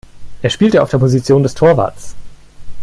Er 0.41 0.49
spielte 0.49 0.81
auf 0.81 0.89
der 0.89 0.97
Position 0.97 1.43
des 1.43 1.53
Torwarts. 1.53 2.15